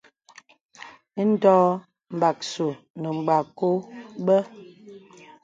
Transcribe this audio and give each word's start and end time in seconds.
Indē 1.21 1.51
ɔ̄ɔ̄. 1.63 1.73
Mgbàsù 2.13 2.67
nə̀ 3.01 3.11
Mgbàkɔ 3.17 3.69
bə. 4.25 4.37